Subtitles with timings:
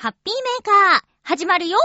[0.00, 1.76] ハッピーメーカー、始まるよ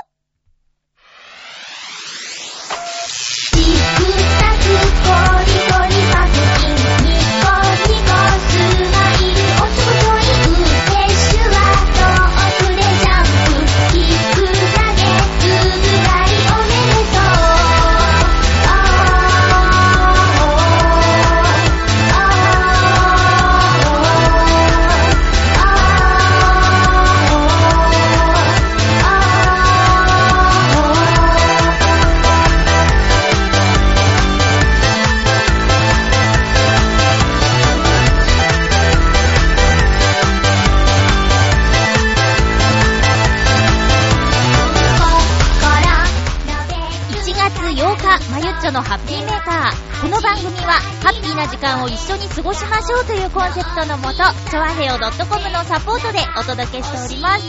[48.73, 50.01] のハッピーメーカー。
[50.01, 50.73] この番組は、
[51.05, 57.45] ハッピーな時間を一緒に過ごしましょうというコンセプトのもと、ちょわへよ .com のサポートでお届けしております。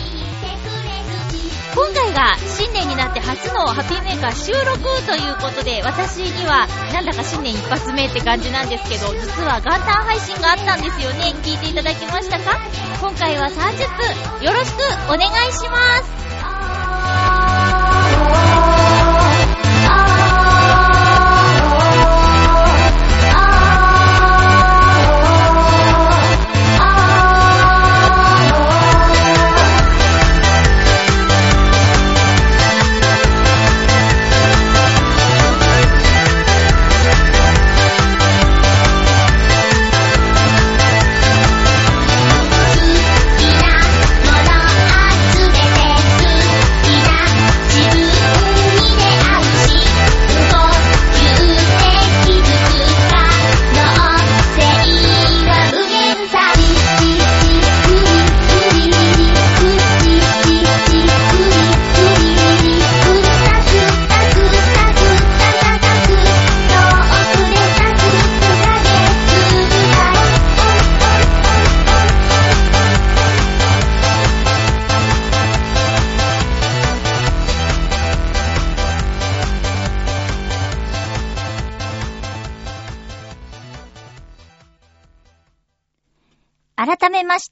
[1.74, 11.32] 今回が新年になって初のハッピーメーカー収録ということで、私にはなんだか新年一発目って感じなんですけど、実は元旦配信があったんですよね。
[11.42, 12.60] 聞いていただきましたか？
[13.00, 13.56] 今回は30
[14.36, 14.76] 分、よろしく
[15.08, 16.23] お願いします。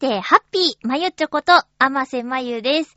[0.03, 2.97] して、ハッピーまゆちょこと、あませまゆです。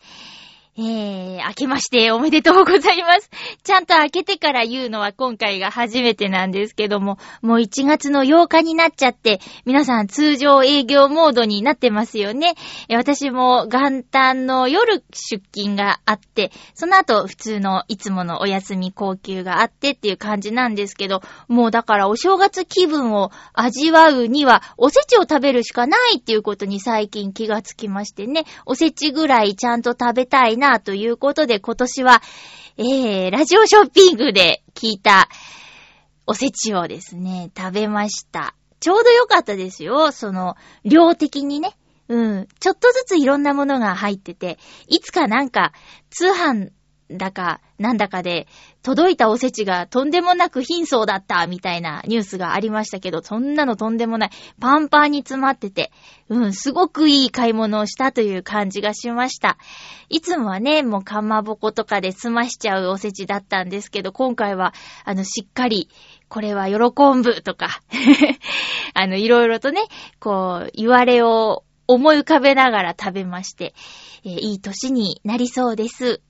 [0.78, 3.30] えー、明けましておめでとうございます。
[3.64, 12.56] ちゃんと明けてから言うのは今回が初めてなんですけども、もう1月の8日になっちゃって、皆さん通常営業モードになってますよね。
[12.90, 32.22] 私も元旦の夜出勤があって、その後普通のいつものお休み高級があってっていう感じなんですけど、もうだからお正月気分を味わうには、おせちを食べるしかないっていうことに最近気がつきましてね、おせちぐらいちゃんと食べたいなということで今年は、
[32.78, 35.30] えー、ラジオショッピングで聞いた
[36.28, 38.56] おせちをですね、食べました。
[38.80, 40.12] ちょうどよかったですよ。
[40.12, 41.78] その、量的にね。
[42.08, 42.48] うん。
[42.60, 45.72] ちょっとずついろんなものが入ってて、いつかなんか、
[46.10, 46.72] 通販
[47.10, 48.48] だか、なんだかで、
[48.86, 54.30] 届いたおせちがとんでもなく貧相だった、みたいなニュースがありましたけど、そんなのとんでもない。
[54.60, 55.92] パンパンに詰まってて、
[56.30, 59.58] うん、すごくいい買い物をしたという感じがしました。
[60.10, 64.72] いつもはね、もうかまぼことかで済ましちゃうおせちだったんですけど、今回は、
[65.04, 65.90] あの、しっかり、
[66.30, 67.82] これは喜ぶとか、
[68.94, 69.82] あの、いろいろとね、
[70.20, 73.74] こう、言われを思い浮かべながら食べまして、
[74.24, 76.22] えーいい年になりそうです。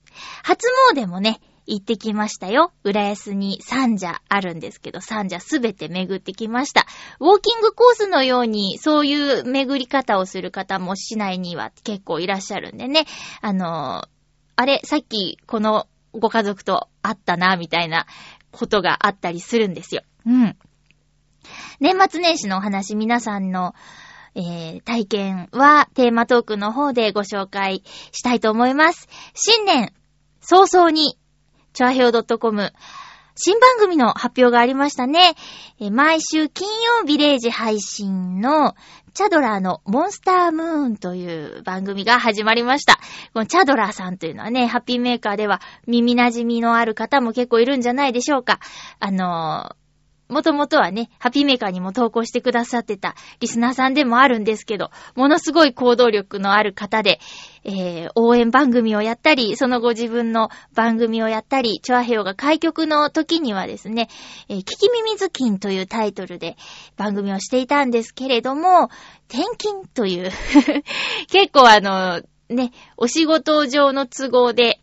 [0.42, 2.72] 初詣もね、行ってきましたよ。
[2.84, 6.86] 浦安に三社あるんですけど、三社すべて巡ってきました。
[7.20, 13.06] ウォーキングコースのように、そういう巡り方をする方も市内には結構いらっしゃるんでね。
[13.40, 14.16] あのー
[14.58, 18.06] あれ、さっきこのご家族と会ったな、みたいな
[18.50, 20.02] ことがあったりするんですよ。
[20.24, 20.56] うん。
[21.78, 23.74] 年末年始のお話、皆さんの、
[24.34, 29.08] えー、体験はテーマトークの方でご紹介したいと思います。
[29.34, 29.92] 新年
[30.40, 31.18] 早々に、
[31.76, 32.72] チョアヘオ .com
[33.34, 35.34] 新番組の発表がありましたね。
[35.92, 38.74] 毎週金曜日0時配信の
[39.12, 42.94] チャドラーのモンスタームーンという番組が始まりました。
[43.34, 48.58] このチャドラーさんというのはね、ハッピーメーカーでは耳馴染みのある方も結構いるんじゃないでしょうか。
[48.98, 49.85] あのー
[50.28, 57.20] もともとはね、ハピーメーカーにも投稿してくださってたリスナーさんでもあるんですけど、ものすごい行動力のある方で、
[57.64, 64.08] えー、応援番組をやったり、その後自分の番組をやったり、チョアヘヨが開局の時にはですね、
[64.48, 66.56] えー、聞き耳ずきんというタイトルで
[66.96, 68.88] 番組をしていたんですけれども、
[69.28, 70.30] 転勤という、
[71.30, 74.80] 結構あの、ね、お仕事上の都合で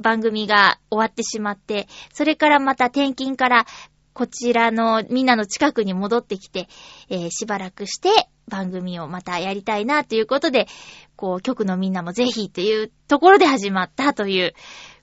[0.00, 3.66] 番組が終わってしまって、それからまた転勤から
[4.16, 6.68] こちらのみんなの近くに戻ってきて、
[7.10, 8.08] えーしばらくして
[8.48, 10.68] 番組をまたやりたいなということで、
[11.16, 14.54] こう局のみんなもぜひというところで始まったという、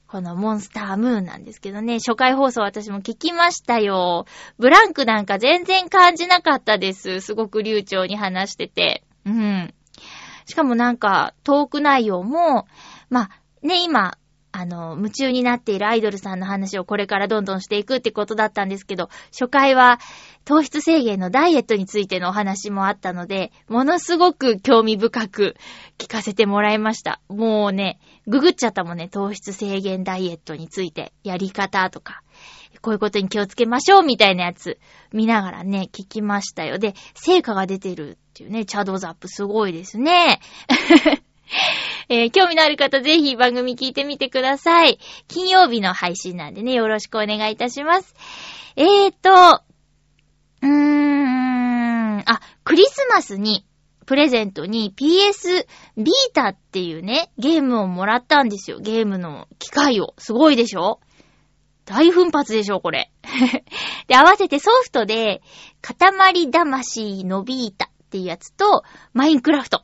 [0.08, 4.26] このモンスタームーンなんですけどね、初回放送私も聞きましたよ。
[4.58, 7.20] ブランクなんか全然感じなかったです。
[7.20, 9.04] すごく流暢に話してて。
[9.28, 9.76] うん。
[10.48, 12.66] しかもなんか、トーク内容も、
[13.12, 13.30] まあ、
[13.62, 14.18] ね、今、
[14.56, 20.00] あの、夢中になっているアイドルさんの話をこれからどんどんしていくってことだったんですけど、初回は
[20.46, 25.56] 糖質制限のダイエットについてのお話もあったので、ものすごく興味深く
[25.98, 27.20] 聞かせてもらいました。
[27.30, 32.22] もうね、ググっちゃったもんね、糖質制限ダイエットについて、やり方とか、
[32.82, 34.78] こういうことに気をつけましょうみたいなやつ
[35.12, 36.78] 見ながらね、聞きましたよ。
[36.78, 40.40] で、成果が出てるっていうね、チャドザップすごいですね。
[42.10, 45.00] えー興味のある方ぜひ番組聞いてみてください。
[45.28, 48.16] 金曜日の配信なんでね、よろしくお願いいたします。
[48.76, 49.64] えーと、
[50.62, 53.66] うーん、あ、クリスマスに、
[54.06, 55.66] プレゼントに PS
[55.96, 58.80] ビータっていうね、ゲームをもらったんですよ。
[58.80, 60.14] ゲームの機械を。
[60.18, 61.00] すごいでしょ？
[61.86, 63.12] 大奮発でしょ、これ。
[64.08, 65.42] で、合わせてソフトで、
[65.82, 68.84] 塊魂のビータっていうやつと、
[69.14, 69.84] マインクラフト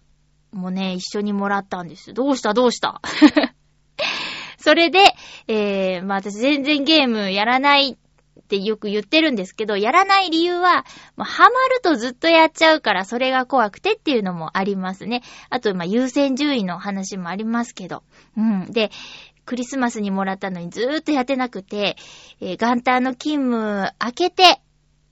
[0.52, 2.14] もね、一緒にもらったんです。
[2.14, 2.54] どうした？
[2.54, 3.02] どうした？
[4.58, 5.00] それで、
[5.48, 7.98] えー、まあ私全然ゲームやらない
[8.40, 10.86] ってよく言ってるんですけど、やらない理由は、
[11.16, 15.22] もうハマるとずっとやっちゃうから、それが怖くてっていうのもありますね。
[15.50, 18.04] あと、まあ優先順位の話もありますけど。
[18.38, 18.72] うん。
[18.72, 18.92] で、
[19.46, 21.96] クリスマスにもらったのにずーっとやってなくて、
[22.42, 24.62] えー元旦の勤務明けて、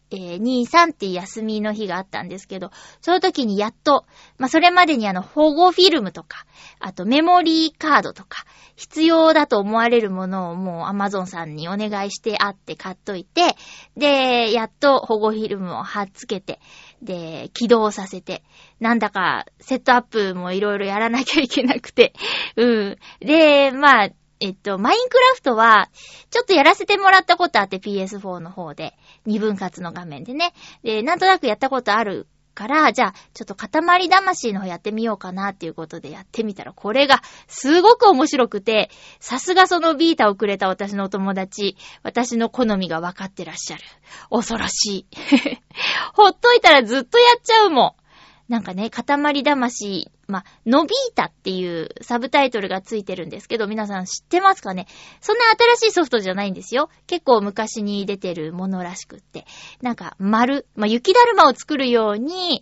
[0.09, 2.71] えー、2、3って休みの日があったんですけど、
[3.01, 4.05] その時にやっと、
[4.37, 6.45] まあ、それまでにあの、保護フィルムとか、
[6.79, 8.45] あとメモリーカードとか、
[8.75, 13.55] 必要だと思われるものをもう Amazon さんにお願いしてあって買っといて、
[13.97, 16.59] で、やっと保護フィルムを貼っつけて、
[17.01, 18.43] で、起動させて、
[18.79, 22.13] なんだか、セットアップもいろいろやらなきゃいけなくて、
[22.55, 22.97] うん。
[23.19, 24.09] で、まあ、
[24.39, 25.89] えっと、マインクラフトは、
[26.29, 28.95] ちょっとやらせてもらったことあって PS4 の方で、
[29.25, 30.53] 二分割の画面でね。
[30.83, 38.89] で、なんとなくやったことあるから、じゃあ、ちょっと塊魂の方やってみようかなっていうことでやってみたら、これがすごく面白くて、
[39.19, 43.83] さすがそのビータをくれた私のお友達、私の好みが分かってらっしゃる。
[44.31, 45.07] 恐ろしい。
[46.13, 47.95] ほっといたらずっとやっちゃうも
[48.49, 48.51] ん。
[48.51, 54.87] なんかね、塊魂、まあ、のびーたっていうサブタイトルがついてるんですけど、皆さん知ってますかね？
[55.21, 55.45] そんな
[55.77, 56.89] 新しいソフトじゃないんですよ。
[57.07, 59.45] 結構昔に出てるものらしくって。
[59.81, 62.61] なんか、丸、ま、雪だるまを作るように、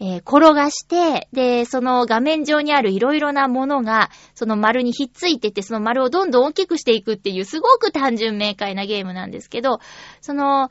[0.00, 9.78] えー転がして、で、その画面上にあるいろいろなものが、その丸にひっついてて、その丸をどんどん大きくしていくっていう、すごく単純明快なゲームなんですけど、
[10.20, 10.68] その、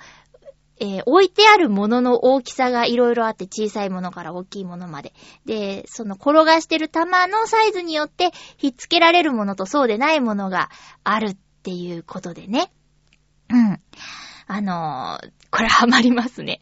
[0.79, 5.13] えー置いてあるものの大きさがいろいろあって、小さいものから大きいものまで。
[5.45, 10.69] で、その転がしてる玉のサイズによって、ひっつけられるものとそうでないものが
[11.03, 12.71] あるっていうことでね。
[13.49, 13.81] うん。
[14.47, 16.61] あのーこれハマりますね。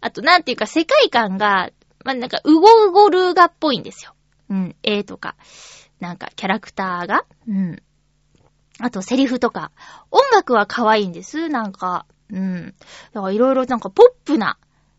[0.00, 1.70] あと、なんていうか、世界観が、
[2.04, 4.16] まあ、なんか、ウゴウゴルーガっぽいんですよ。
[4.50, 5.36] うん、絵とか、
[6.00, 7.24] なんか、キャラクターが。
[7.46, 7.82] うん。
[8.80, 9.70] あと、セリフとか。
[10.10, 11.48] 音楽は可愛いんです。
[11.48, 12.74] なんか、うん。
[13.12, 14.58] だからいろいろなんかポップな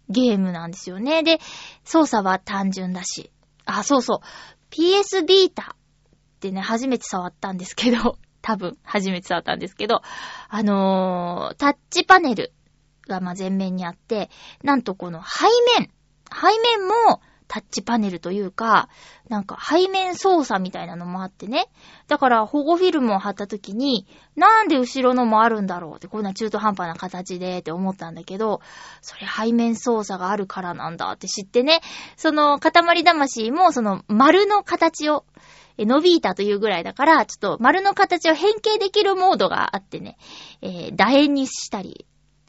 [0.09, 1.23] ゲームなんですよね。
[1.23, 1.39] で、
[1.83, 3.31] 操作は単純だし。
[3.65, 4.19] あ、そうそう。
[4.71, 10.01] PS ビータってね、初めて触ったんですけど、 多分、初めて触ったんですけど、
[10.47, 12.53] あのー、タッチパネル
[13.07, 14.29] がま前面にあって、
[14.63, 15.45] なんとこの背
[15.79, 15.91] 面、
[16.31, 18.89] 背面もタッチパネルというか、
[19.29, 21.67] なんか背面操作みたいなのもあってね。
[22.07, 28.61] だから保護フィルムを貼った時に、なんで後ろのもあるんだろうって、こんな中途半端な形でって思ったんだけど、
[29.01, 31.81] それ背面操作があるからなんだって知ってね、
[32.15, 35.25] その塊魂もその丸の形を、
[35.79, 40.17] え伸び板というぐらいだから、ちょっと丸の形を変形できるモードがあってね、
[40.61, 42.07] えー楕円にしたり、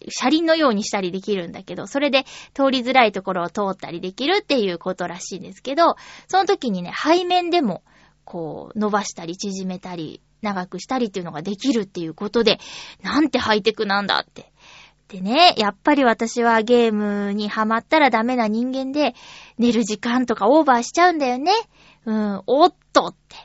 [0.09, 2.25] 車輪のようにしたりできるんだけど、それで
[2.55, 5.97] 通りづらいところを通ったりできるっていうことらしいんですけど、
[6.29, 7.83] その時にね、背面でも、
[8.25, 12.59] こう、伸ばしたり縮めたり、長くしたりっていうのができるっていうことで、
[13.03, 14.53] なんてハイテクなんだって。
[15.09, 19.15] でね、やっぱり私はゲームにハマったらダメな人間で、
[19.57, 21.53] 寝る時間とかオーバーしちゃうんだよね。
[22.05, 23.37] うん、おっとって、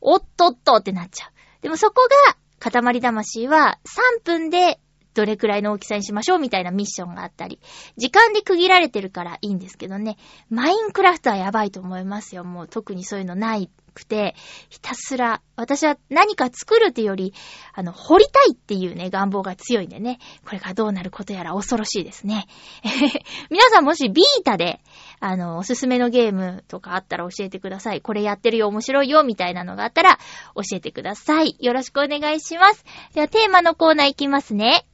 [0.00, 1.30] おっとっとってなっちゃう。
[1.62, 3.78] でもそこが、塊魂は
[4.18, 4.80] 3分で
[5.14, 7.60] どれくらいの大きさにしましょうみたいなミッションがあったり、
[7.96, 10.16] 時間で区切られてるからいいんですけどね、
[10.48, 12.44] マインクラフトはやばいと思いますよ。
[12.44, 14.34] もう特にそういうのないくて、
[14.68, 17.34] ひたすら、私は何か作るっていうより、
[17.74, 22.46] あの、掘りたいっていうね、願望が強いんでね、これがどうなることやら恐ろしいですね。
[23.50, 24.80] 皆さんもしビータで、
[25.20, 28.00] あの、おすすめのゲームとかあったら教えてください。
[28.00, 30.18] これやってるよ、面白いよ、みたいなのがあったら
[30.54, 31.56] 教えてください。
[31.60, 32.84] よろしくお願いします。
[33.14, 34.86] では、テーマのコーナーいきますね。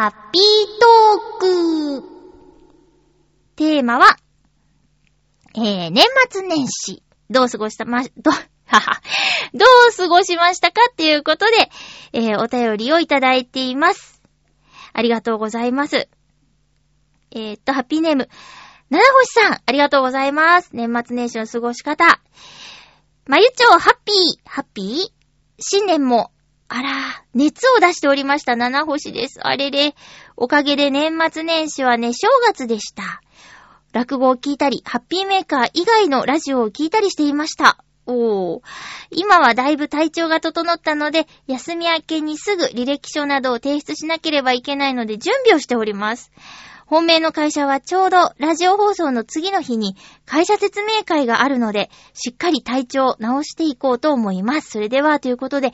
[0.00, 0.42] ハッピー
[0.80, 2.04] トーク
[3.56, 4.16] テーマは、
[5.54, 8.30] えー、年末年始、どう過ごしたま、ど、
[8.64, 9.02] はは、
[9.52, 11.70] どう過ごしましたかっていうことで、
[12.14, 14.22] えー、お便りをいただいています。
[14.94, 16.08] ありがとうございます。
[17.32, 18.30] えー、っと、ハッピーネーム、
[18.88, 20.70] 七星さん、ありがとうございます。
[20.72, 22.22] 年末年始の過ごし方。
[23.26, 25.12] まゆちょう、ハッピー、ハッピー？
[25.58, 26.32] 新年も、
[26.72, 29.40] あら、熱を出しておりました、七星です。
[29.42, 29.96] あれれ、
[30.36, 33.20] おかげで年末年始はね、正月でした。
[33.92, 37.82] 落語を聞いたり、ハッピーメーカー以外のラジオを聞いたりしていました。
[38.06, 38.62] おー。
[39.10, 46.30] 今はだいぶ体調が整ったので、休み明けにすぐ履歴書などを提出しなければいけないので準備をしております。
[46.90, 49.94] 本命の会社はちょうどラジオ放送の次の日に
[50.26, 54.70] 会社説明会があるので、しっかり体調を直していこうと思います。
[54.70, 55.70] それでは、ということで、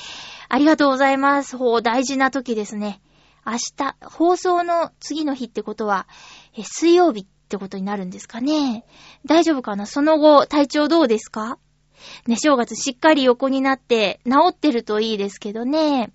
[0.51, 1.57] ありがとうございます。
[1.57, 3.01] ほう、大事な時ですね。
[3.47, 6.07] 明日、放送の次の日ってことは、
[6.55, 8.85] え水曜日ってことになるんですかね。
[9.25, 9.87] 大丈夫かな？
[9.87, 11.59] その後、体調どうですか？
[12.27, 16.13] ね、正月しっかり横になって治ってるといいですけどね。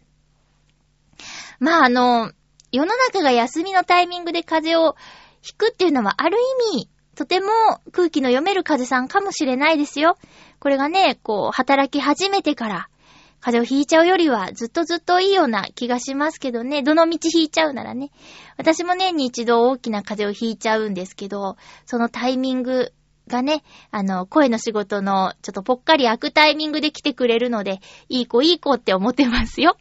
[1.60, 2.34] まああの、
[2.71, 4.95] 世の中が休みのタイミングで風邪を
[5.41, 6.37] ひくっていうのはある
[6.73, 7.47] 意味、とても
[7.91, 10.17] 空気の読める風さんかもしれないですよ。
[10.59, 12.87] これがね、こう、働き始めてから、
[13.41, 16.83] 風邪をひいちゃうよりはずっとずっといいような気がしますけどね。
[16.83, 18.11] どの道ひいちゃうならね。
[18.55, 22.93] 私も年に一度大きな風邪をひいちゃうんですけど、そのタイミング
[23.27, 29.75] がね、あの、声の仕事のちょっとぽっかり開くタイミングで来てくれるので、いい子いい子って思ってますよ。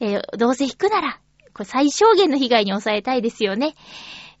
[0.00, 1.20] えーどうせ引くなら、
[1.60, 3.74] これ最小限の被害に抑えたいですよね。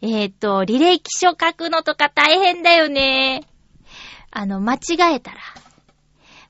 [0.00, 3.42] えーっと、履歴書書くのとか大変だよね。
[4.30, 5.36] あの、間違えたら。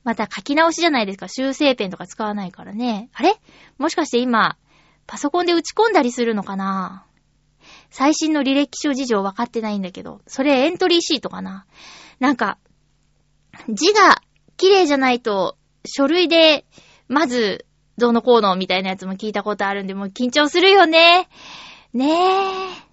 [0.04, 1.26] また書き直しじゃないですか。
[1.26, 3.10] 修正ペンとか使わないからね。
[3.14, 3.34] あれ？
[3.78, 4.58] もしかして今、
[5.08, 7.04] パソコンで打ち込んだりするのかな？
[7.90, 10.20] 最新の履歴書事情分かってないんだけど。
[10.28, 11.66] それエントリーシートかな？
[12.20, 12.58] なんか、
[13.68, 14.22] 字が
[14.56, 16.64] 綺麗じゃないと、書類で、
[17.08, 17.66] まず、
[18.00, 21.28] どうのこうのみたいなやつも聞いたことあるんで、もう緊張するよね。
[21.92, 22.90] ねえ。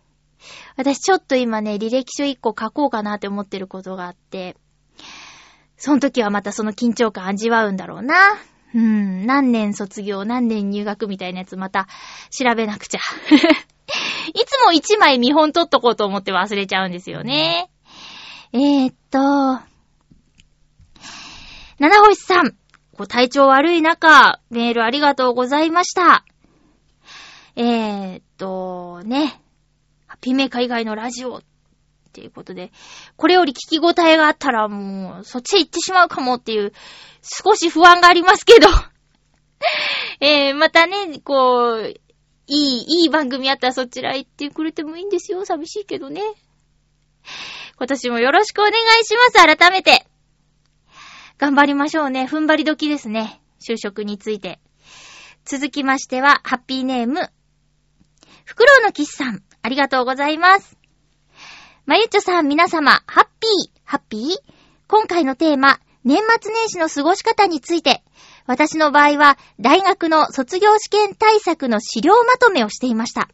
[0.75, 4.55] 私ちょっと今ね、履歴書一個書こうかなって思ってることがあって、
[5.75, 8.15] その時はまたその緊張感味わうんだろうな。
[8.75, 11.87] うん、何年卒業、何年入学みたいなやつまた
[12.29, 12.99] 調べなくちゃ。
[14.33, 17.69] いつも一枚見本取っとこうと思って忘れちゃうんですよね。
[18.53, 19.19] えー、っと、
[21.79, 22.55] 七星さん、
[22.97, 26.25] ご体調悪い中、メールありがとうございました。
[27.55, 29.39] えー、っと、ね、
[30.07, 31.41] ハッピーメーカー以外のラジオっ
[32.11, 32.71] ていうことで、
[33.15, 36.73] これより聞き応えがあったらもう、そっちへ行ってしまうかもっていう、
[37.21, 38.67] 少し不安がありますけど。
[40.19, 41.93] えー、またね、こう、
[42.47, 45.45] いい、いい番組あったらそちら行ってくれてもいいんですよ。
[45.45, 46.21] 寂しいけどね。
[47.77, 49.57] 今年もよろしくお願いします。
[49.57, 50.07] 改めて。
[51.37, 52.25] 頑張りましょうね。
[52.25, 53.41] 踏ん張り時ですね。
[53.59, 54.59] 就職について。
[55.45, 57.29] 続きましては、ハッピーネーム。
[58.43, 60.77] フクロウのキスさん、ありがとうございます。
[61.85, 64.53] まゆっちょさん、皆様、ハッピー、ハッピー？
[64.87, 68.03] 今回のテーマ、年末年始の過ごし方について、
[68.45, 73.29] 私の場合は、大学の卒業試験対策の資料まとめをしていました。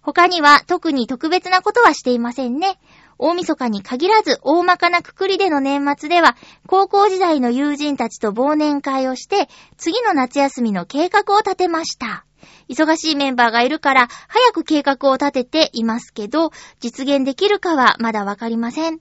[0.00, 2.78] 他には特に特別なことはしていませんね。
[3.18, 12.24] 大晦日に限らず大まかなくくりでの年末では、高校時代の友人たちと忘年会をして、次の夏休みの計画を立てました。
[12.68, 19.00] 忙しいメンバーがいるから、早く計画を立てていますけど、実現できるかはまだわかりません。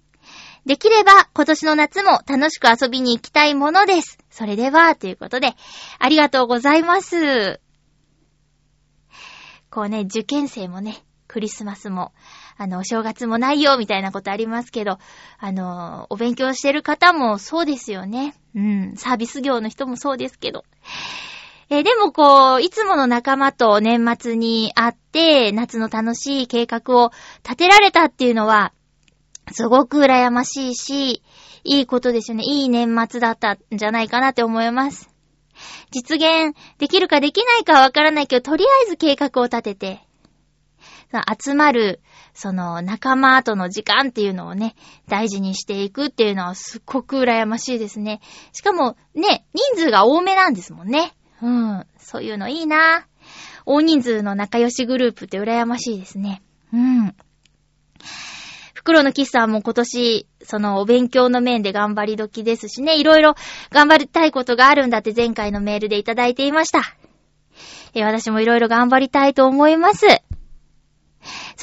[0.65, 4.17] できれば、今年の夏も楽しく遊びに行きたいものです。
[4.31, 5.53] それでは、ということで、
[5.99, 7.59] ありがとうございます。
[9.69, 12.13] こうね、受験生もね、クリスマスも、
[12.57, 14.97] あの、お正月もないよ、みたいなことありますけど、
[15.39, 18.33] あの、お勉強してる方もそうですよね。
[18.55, 20.63] うん、サービス業の人もそうですけど。
[21.69, 27.11] えでもこう、いつもの仲間と年末に会って、夏の楽しい計画を
[27.43, 28.71] 立てられたっていうのは、
[29.51, 31.23] すごく羨ましいし、
[31.63, 32.43] いいことですよね。
[32.45, 35.09] いい年末だったんじゃないかなって思います。
[35.91, 40.04] 実現できるかできないかはわからないけど、とりあえず計画を立てて、
[41.23, 42.01] 集まる、
[42.33, 44.75] その仲間との時間っていうのをね、
[45.07, 48.21] 大事にしていくっていうのはすっごく羨ましいですね。
[48.53, 51.13] しかも、ね、人数が多めなんですもんね。
[51.41, 51.85] うん。
[51.97, 53.05] そういうのいいな
[53.65, 56.41] 大人数の仲良しグループって羨ましいですね。
[56.73, 57.15] うん。
[58.73, 63.33] 袋のキスさんも今年、そのお勉強の面で頑張り時ですしね、いろいろ
[63.71, 66.81] 頑張りたいことがあるんだって前回のメールでいただいていました。
[67.95, 70.05] え私もいろいろ頑張りたいと思います。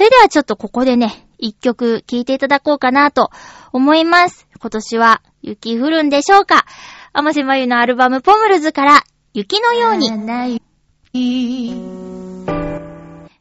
[0.03, 3.31] それではちょっとここでね、一曲聴いていただこうかなと
[3.73, 4.49] 思います。
[4.61, 6.67] 今年は雪降るんでしょうか？
[7.13, 10.11] 甘瀬まゆのアルバムポムルズから雪のように。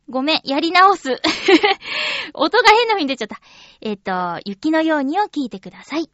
[0.07, 1.19] ごめん、やり直す。
[2.35, 3.39] 音が変な風に出ちゃった。
[3.81, 6.11] えっ、と、雪のようにを聞いてください。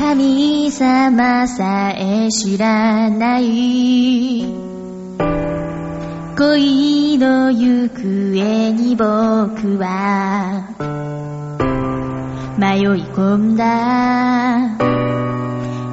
[0.00, 4.74] 神様さえ知らない
[6.36, 10.66] 恋の行方に僕は
[12.58, 12.82] 迷い
[13.14, 13.64] 込んだ。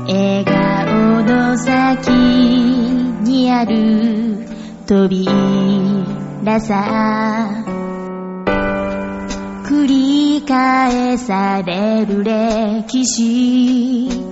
[0.08, 4.48] 笑顔の先にある
[4.88, 7.64] 扉さ。
[9.64, 14.31] 繰り返される歴史。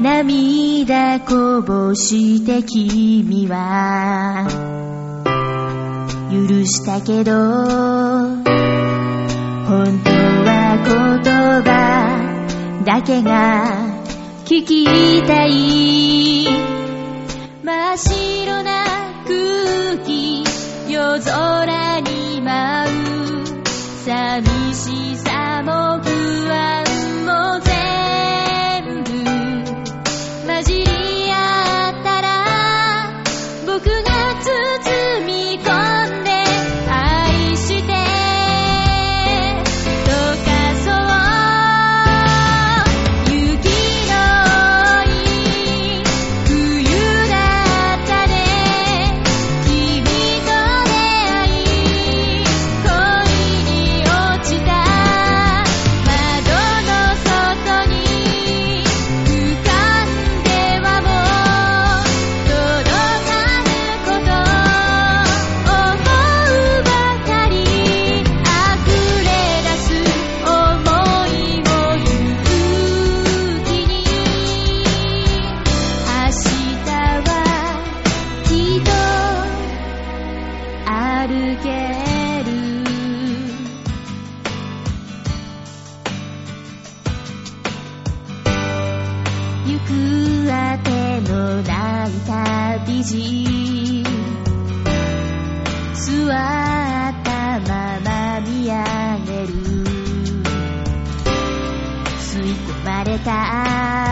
[0.00, 4.46] 涙こぼして君は。
[6.30, 8.40] 許したけど本
[10.02, 10.92] 当は言
[11.64, 13.66] 葉だけが
[14.46, 14.86] 聞き
[15.26, 16.46] たい。
[17.62, 18.84] 真っ白な
[19.26, 20.44] 空気
[20.90, 21.49] 夜空
[96.00, 98.72] 座ったまま見上
[99.26, 99.52] げる。
[102.18, 104.09] 吸い込まれた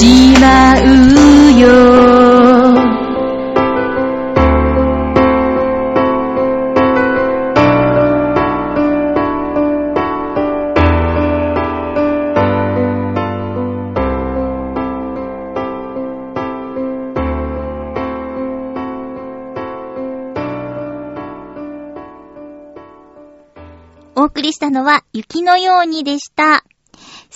[0.00, 2.10] しまうよ
[24.16, 26.64] お送りしたのは、雪のようにでした。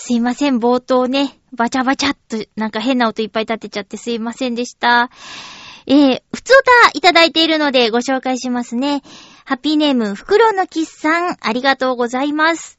[0.06, 5.08] すいません、冒頭ね、バチャバチャっと、なんか変な音いっぱい立てちゃってすいませんでした。
[5.86, 9.02] えー、普通歌いただいているのでご紹介しますね。
[9.46, 12.78] ハッピーネーム、フクロのキスさん、ありがとうございます。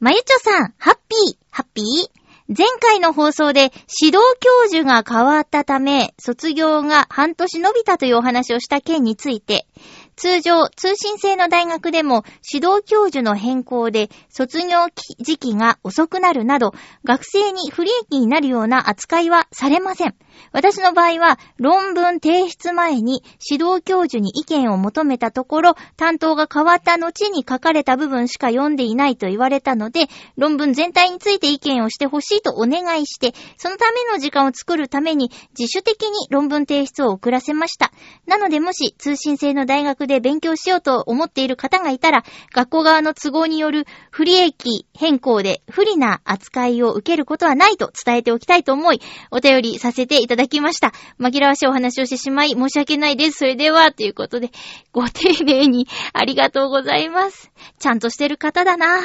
[0.00, 9.66] まゆちょさん、ハッピー、ハッピー前回の放送で指導教授が変わったため、卒業が半年伸びたというお話をした件について、
[10.16, 14.86] 通常、通信制の大学でも指導教授の変更で卒業
[15.18, 16.72] 時期が遅くなるなど、
[17.04, 20.14] 学生に不利益になるような扱いはされません。
[20.52, 37.92] 私の場合は、論文提出前に指導教授に意見を求めたところ、担当が変わった後に書かれた部分しか読んでいないと言われたので、論文全体について意見をしてほしいとお願いして、そのための時間を作るために自主的に論文提出を遅らせました。
[38.26, 50.92] なのでもし通信制の大学で勉強しようと思っている方がいたら、学校側の都合による不利益変更で不利な扱いを受けることはないと伝えておきたいと思い、お便りさせていただきました。
[51.20, 53.38] 紛らわしいお話をしてしまい申し訳ないです。
[53.38, 54.50] それでは、ということで、
[54.92, 57.52] ご丁寧にありがとうございます。
[57.78, 59.00] ちゃんとしてる方だな。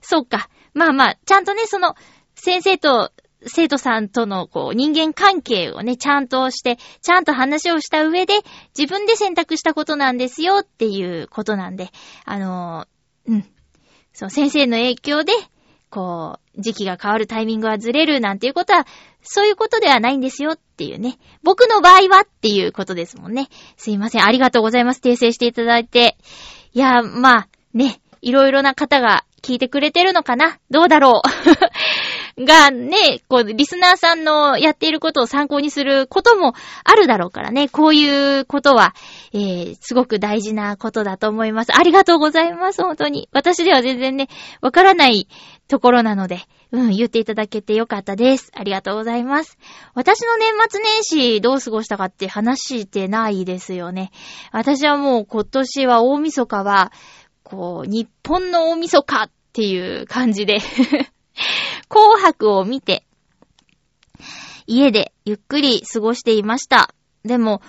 [0.00, 0.48] そうか。
[0.72, 1.94] まあまあ、ちゃんとね、その、
[2.34, 3.10] 先生と
[3.46, 8.34] 生徒さんとのこう人間関係をね、ちゃんとして、ちゃんと話をした上で、
[8.76, 11.90] 自分で選択したことなんですよっていうことなんで、
[12.24, 13.44] あのーうん。
[14.12, 15.32] そう、先生の影響で、
[15.90, 18.86] こう、時期が変わるタイミングはずれるなんていうことは、
[19.22, 21.18] そういうことではないんですよっていうね。
[21.42, 23.48] 僕の場合はっていうことですもんね。
[23.76, 24.24] すいません。
[24.24, 25.00] ありがとうございます。
[25.00, 26.16] 訂正していただいて。
[26.72, 31.28] いや、まあ、ね、いろいろな方が聞いてくれてるのかなどうだろう
[32.44, 37.68] がね、こう、リスナーさんのやっていることを参考にすることもあるだろうからね。
[37.68, 38.94] こういうことは、
[39.32, 41.76] えー、すごく大事なことだと思います。
[41.76, 42.82] ありがとうございます。
[42.82, 43.28] 本当に。
[43.32, 44.28] 私では全然ね、
[44.60, 45.28] わからない
[45.66, 48.52] ところなので、うん、言っていただけてよかったです。
[48.54, 49.58] ありがとうございます。
[49.94, 54.10] 私の年末年始どう過ごしたかって話してないですよね。
[54.52, 56.92] 私はもう今年は大晦日は、
[57.42, 60.60] こう、日本の大晦日っていう感じで
[61.88, 63.04] 紅白を見て、
[64.66, 66.94] 家でゆっくり過ごしていました。
[67.24, 67.62] でも、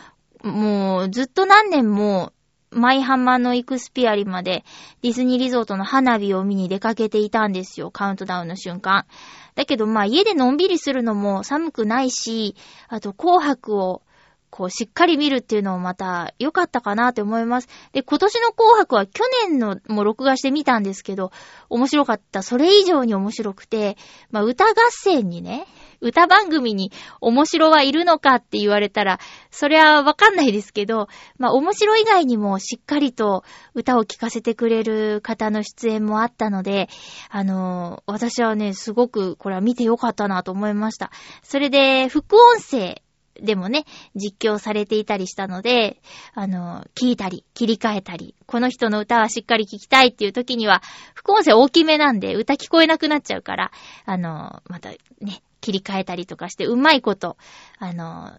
[0.43, 2.33] もうずっと何年も、
[2.71, 4.63] 舞浜のイクスピアリまで
[5.01, 7.89] ディズニーリゾートの花火を見に出かけていたんですよ。
[7.89, 9.07] カウントダウンの瞬間。
[9.55, 12.55] だけどまあ家でのんびりするのも寒くないし、
[12.87, 14.03] あと紅白を
[14.49, 17.67] こうしっかり見るっていうのもまた良かったかなって思います。
[17.93, 21.31] で、今年の紅白は去年のも録画してみたんですけど、
[21.69, 22.41] 面白かった。
[22.41, 23.97] それ以上に面白くて、
[24.31, 25.65] まあ歌合戦にね、
[26.01, 29.19] 歌番組に面白はいるのかって言われたら、
[29.51, 31.07] それはわかんないですけど、
[31.37, 36.89] まあ面白以外にもしっかりと歌を聴かせてくれる方の出演もあったので、
[37.29, 41.11] あのー私はね、すごくこれは見てよかったなと思いました。
[41.43, 43.01] それで、副音声
[43.41, 46.01] でもね、実況されていたりしたので、
[46.33, 50.81] あの、聞いたり、切り替えたり、この人の歌はしっかり聞きたいっていう時には、
[51.13, 53.71] 副音声大きめなんで、歌聞こえなくなっちゃうから、
[54.05, 57.37] あの、またね、切り替えたりとかして、うまいこと、
[57.77, 58.37] あの、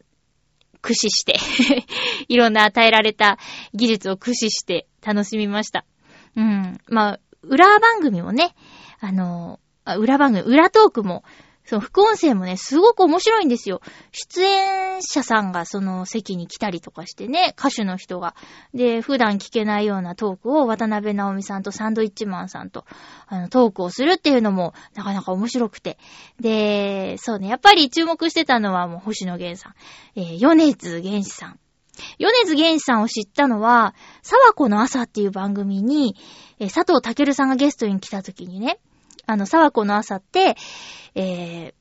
[0.83, 1.37] 駆使して、
[2.29, 3.39] いろんな与えられた
[3.75, 5.85] 技術を駆使して楽しみました。
[6.37, 6.79] うん。
[6.89, 8.55] まあ、裏番組もね、
[9.01, 9.61] あの、
[9.99, 11.25] 裏番組、裏トークも、
[11.71, 13.81] その副音声もね、すごく面白いんですよ。
[14.11, 18.35] 出演者さんがその席に来たりとかしてね、歌手の人が。
[18.75, 22.87] で、普段聞けないようなトークを渡辺直美さんとサンドイッチマンさんと、
[23.29, 25.97] あの、トークをするっていうのも、なかなか面白くて。
[26.41, 29.75] で、そうね、やっぱり注目してたのはもう星野源さん。
[30.17, 31.61] えー、米津玄師さん。
[32.19, 36.17] 米津玄師さんを知ったのは、沢子の朝っていう番組に、
[36.59, 38.81] えー佐藤健さんがゲストに来た時にね、
[39.31, 40.57] あの、沢子の朝って、
[41.15, 41.73] え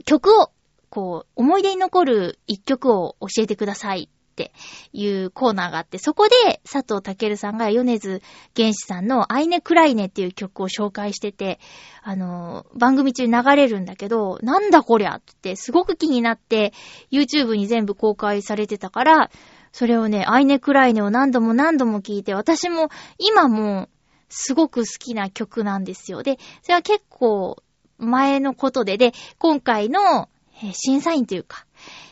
[0.00, 0.50] ー、曲を、
[0.90, 4.52] こう、思い出に残る一曲を教えてくださいって
[4.92, 8.20] いうコーナーがあって、そこで佐藤健さんが米津
[8.54, 11.60] 玄師さんのアイネクライネっていう曲を紹介してて、
[12.02, 16.72] あの、番組中流れるんだけど、なんだこりゃってすごく気になって、
[17.12, 19.30] YouTube に全部公開されてたから、
[19.70, 23.88] それをね、アイネクライネを何度も何度も聞いて、私も今も
[24.28, 26.22] すごく好きな曲なんですよ。
[26.22, 27.62] で、それは結構
[27.98, 30.28] 前のことで、で、今回の
[30.72, 31.66] 審査員というか、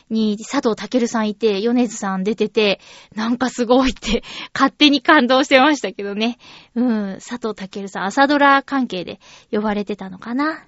[0.09, 2.79] に佐藤健さんいて、米津さん出てて、
[3.13, 6.37] なんかすごいって、勝手に感動してましたけどね。
[6.75, 9.19] うん、佐藤健さん、朝ドラ関係で
[9.51, 10.65] 呼ばれてたのかな。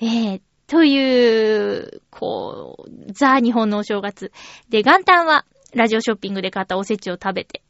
[0.00, 4.32] えー、という、こう、ザ・日本のお正月。
[4.68, 7.62] で、元旦は、ラジオショッピングで買ったおせちを食べて、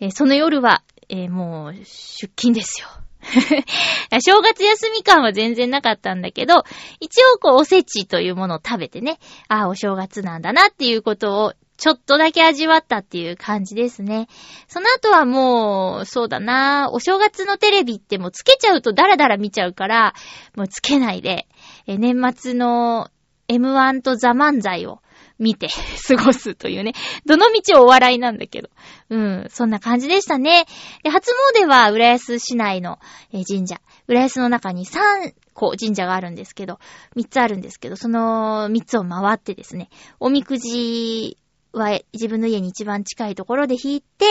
[0.00, 2.88] えその夜は、えーもう、出勤ですよ。
[4.20, 6.64] 正月休み感は全然なかったんだけど、
[7.00, 14.28] 一応こうおせちというものを食べてね、ああ、お正月なんだなっていうことをちょっとだけ味わったっていう感じですね。
[14.68, 20.14] その後はもう、そうだな、お正月のテレビってもうつけちゃうとダラダラ見ちゃうから、
[20.54, 21.48] もうつけないで、
[21.86, 23.08] え年末の
[23.48, 25.00] M1 とザ漫才を
[25.38, 25.68] 見て
[26.06, 26.92] 過ごすというね。
[27.26, 28.70] どの道をお笑いなんだけど。
[29.10, 30.66] うん、そんな感じでしたね。
[31.02, 32.98] で、初詣は浦安市内の、
[33.32, 33.80] 神社。
[34.06, 36.78] 浦安の中に3個神社があるんですけど、
[37.16, 39.88] 3つあるんですけど、その3つを回ってですね、
[40.20, 41.38] おみくじ
[41.72, 44.26] は自分の家に一番近いところで引いて、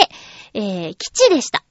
[0.54, 1.64] えー、吉でした。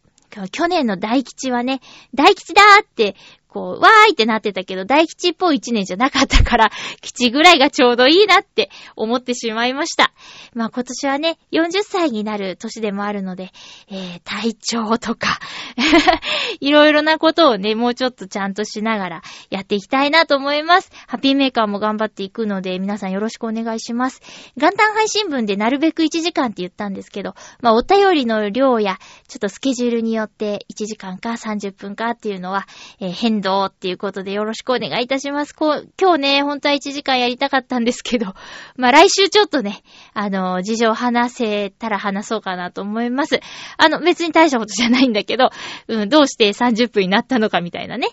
[0.52, 1.80] 去年の大吉はね、
[2.16, 3.16] 大吉だーって、
[3.54, 10.12] こう、わーいってなってたけど、大吉っぽい一年じゃなかったから、 吉ぐらいがちょうどいいなって思ってしまいました。
[10.56, 13.52] まあ今年はね、40歳になる年でもあるので、
[13.90, 15.40] えー、体調とか、
[16.62, 20.90] いろいろなことをね、もうちょっとちゃんとしながらやっていきたいなと思います。
[21.06, 24.22] ハッピーメーカーも頑張っていくので、皆さんよろしくお願いします。
[24.58, 32.68] 元旦配信分でなるべく1時間って言ったんですけど、まあお便りの量や、ちょっとスケジュールによって1時間か30分かっていうのは、
[33.00, 35.54] えー変動っていうことでよろしくお願いいたします。
[35.54, 38.34] こう、今日ね、本当は1時間やりたかったんですけど、
[38.76, 43.40] まあ来週ちょっとね、あの、事情話せたら話そうかなと思います。
[43.78, 45.52] あの、別に大したことじゃないんだけど、
[45.88, 48.08] うん、どうして30分になったのかみたいなね、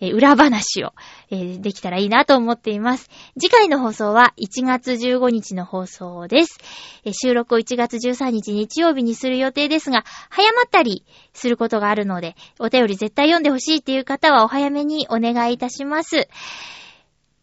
[0.00, 0.92] えー裏話を、
[1.30, 3.10] えーできたらいいなと思っています。
[3.38, 6.58] 次回の放送は1月15日の放送です。
[7.04, 11.04] えー収録を1月13日日曜日にする予定ですが、早まったり
[11.36, 16.28] することがあるので、お便り絶対読んでほしいっていう方はお早めにお願いいたします。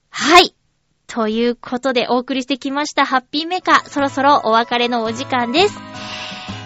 [0.09, 0.55] はい。
[1.07, 5.79] ということでお送りしてきましたハッピーメカ、そろそろお別れのお時間です。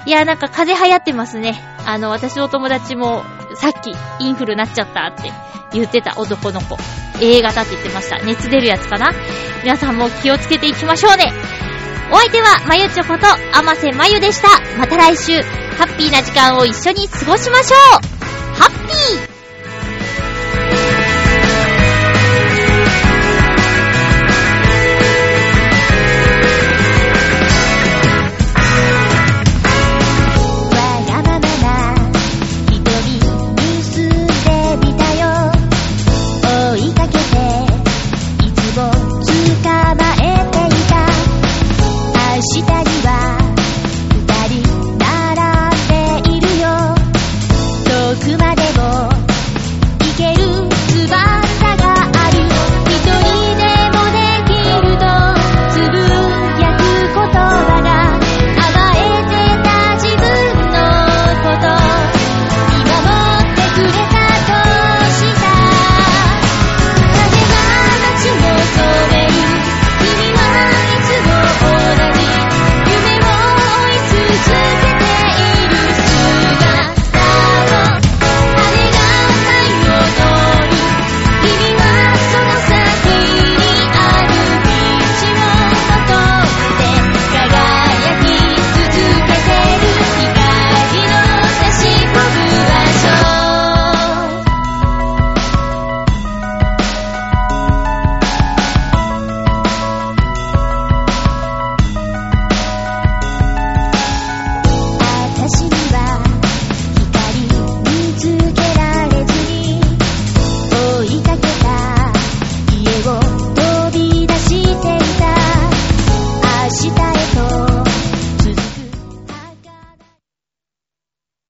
[0.06, 1.60] いや、なんか風流行ってますね。
[1.86, 3.24] あの、私の友達も
[3.56, 5.32] さっきインフルなっちゃったって
[5.74, 6.78] 言ってた男の子。
[7.22, 8.20] A 型って言ってました。
[8.20, 9.12] 熱出るやつかな
[9.64, 11.34] 皆さんも気をつけていきましょうね。
[12.12, 14.48] お相手は、まゆちょこと、あませまゆでした。
[14.78, 15.42] また来週、
[15.78, 17.76] ハッピーな時間を一緒に過ごしましょ
[18.24, 18.27] う。